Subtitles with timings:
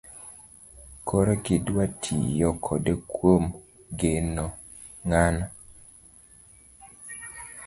[1.07, 3.43] Koro gidwa tiyo kode kuom
[3.99, 4.45] nego
[5.07, 5.45] ng'ano